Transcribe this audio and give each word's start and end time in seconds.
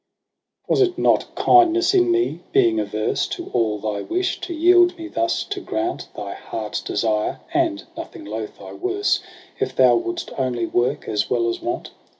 8' 0.65 0.69
Was 0.69 0.81
it 0.81 0.97
not 0.97 1.35
kindness 1.35 1.93
in 1.93 2.09
me, 2.09 2.39
being 2.51 2.79
averse 2.79 3.27
To 3.27 3.51
all 3.53 3.77
thy 3.77 4.01
wish, 4.01 4.39
to 4.41 4.51
yield 4.51 4.97
me 4.97 5.07
thus 5.07 5.43
to 5.43 5.59
grant 5.61 6.07
Thy 6.15 6.33
heart's 6.33 6.81
desire,— 6.81 7.39
and 7.53 7.83
nothing 7.95 8.25
loathe 8.25 8.59
I 8.59 8.73
worse,— 8.73 9.19
If 9.61 9.75
thou 9.75 9.95
wouldst 9.97 10.31
only 10.39 10.65
work 10.65 11.07
as 11.07 11.29
well 11.29 11.47
as 11.49 11.61
want 11.61 11.91